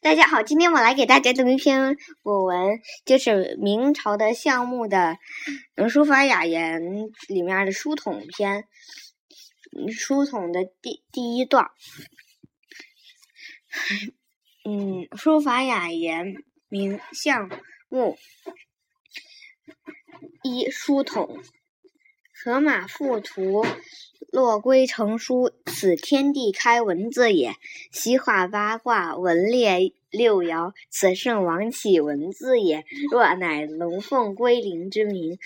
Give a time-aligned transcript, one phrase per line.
[0.00, 5.18] 大家好，今天我来给大家读一篇古文，就是明朝的项目的
[5.88, 6.82] 《书法雅言》
[7.28, 8.64] 里面的书统篇，
[9.88, 11.70] 书统的第第一段。
[14.68, 16.34] 嗯，《书法雅言》
[16.68, 17.48] 明项
[17.88, 18.18] 目
[20.42, 21.40] 一书统，
[22.44, 23.64] 河马附图。
[24.32, 27.52] 落归成书，此天地开文字也；
[27.92, 32.84] 西画八卦，文列六爻，此圣王起文字也。
[33.12, 35.38] 若乃龙凤龟灵之名，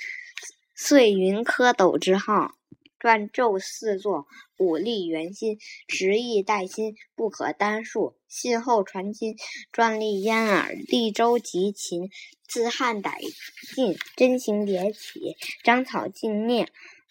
[0.74, 2.52] 岁云蝌蚪之号，
[2.98, 5.58] 篆籀四作，五力元心，
[5.88, 8.14] 十亿代心，不可单数。
[8.28, 9.36] 信后传今，
[9.72, 10.72] 篆隶焉耳。
[10.86, 12.10] 立周及秦，
[12.46, 13.18] 自汉逮
[13.74, 16.68] 晋，真行迭起，章草尽灭，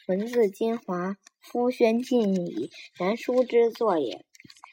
[0.08, 1.18] 文字精华。
[1.41, 4.26] 夫宣尽矣，然书之作也。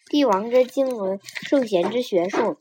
[0.06, 2.56] 帝王之经纶，圣贤之学术，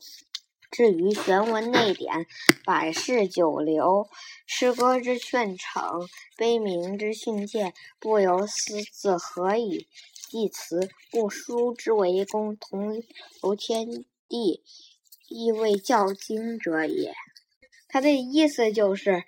[0.70, 2.26] 至于玄文内典，
[2.66, 4.06] 百世九流，
[4.46, 6.06] 诗歌之劝惩，
[6.36, 9.86] 悲鸣之训诫，不由思自何以
[10.30, 10.90] 记辞？
[11.10, 13.02] 故书之为公，同
[13.42, 13.86] 游天
[14.28, 14.62] 地，
[15.30, 17.14] 亦谓教经者也。
[17.88, 19.24] 他的意思就是。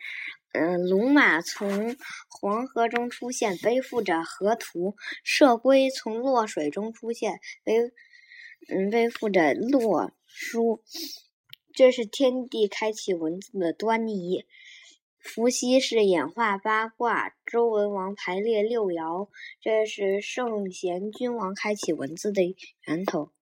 [0.54, 1.96] 嗯，龙马从
[2.30, 7.80] 黄河中出现，背负着河图；射龟从洛水中出现，背
[8.68, 10.80] 嗯背负着洛书。
[11.72, 14.46] 这是天地开启文字的端倪。
[15.18, 19.28] 伏羲是演化八卦，周文王排列六爻，
[19.60, 22.54] 这是圣贤君王开启文字的
[22.86, 23.33] 源头。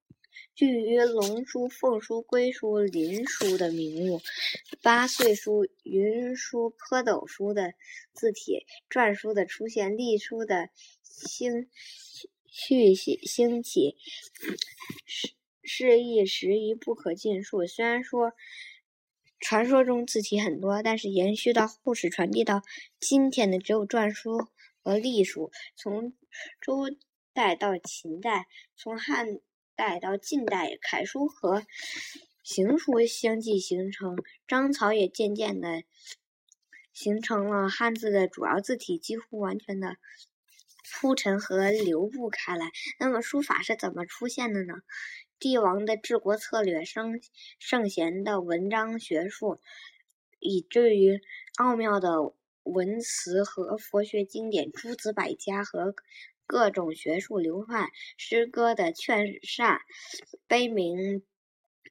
[0.54, 4.20] 据于龙书、凤书、龟书、麟书的名目，
[4.82, 7.74] 八岁书、云书、蝌蚪书的
[8.12, 10.68] 字体，篆书的出现，隶书的
[11.02, 11.68] 兴
[12.46, 13.96] 续兴起，
[15.06, 17.66] 是是一时一不可尽数。
[17.66, 18.32] 虽然说
[19.40, 22.62] 传说中字体很多，但是延续到后世、传递到
[23.00, 24.48] 今天的只有篆书
[24.82, 25.50] 和隶书。
[25.76, 26.12] 从
[26.60, 26.94] 周
[27.32, 28.46] 代到秦代，
[28.76, 29.40] 从汉。
[29.74, 31.64] 代到近代，楷书和
[32.42, 34.16] 行书相继形成，
[34.46, 35.82] 章草也渐渐的
[36.92, 39.96] 形成了汉字的主要字体，几乎完全的
[40.92, 42.70] 铺陈和流布开来。
[42.98, 44.74] 那么书法是怎么出现的呢？
[45.38, 47.20] 帝王的治国策略，圣
[47.58, 49.58] 圣贤的文章学术，
[50.38, 51.20] 以至于
[51.56, 55.94] 奥妙的文辞和佛学经典，诸子百家和。
[56.52, 59.80] 各种学术流派，诗歌的劝善，
[60.46, 61.22] 悲鸣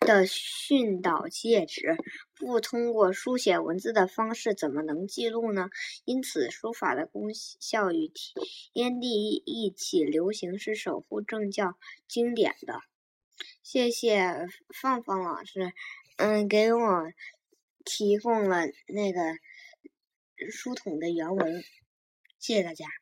[0.02, 1.98] 的训导戒指，
[2.36, 5.72] 不通过书写文字的方式，怎么能记录呢？
[6.06, 8.12] 因此，书法的功效与
[8.72, 12.82] 天地一起流行，是守护正教经典的。
[13.64, 14.46] 谢谢
[14.80, 15.74] 放放老师，
[16.18, 17.12] 嗯，给我
[17.84, 19.22] 提供了那个
[20.52, 21.64] 书统的原文，
[22.38, 23.01] 谢谢大家。